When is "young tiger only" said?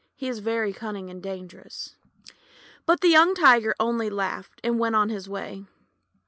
3.09-4.09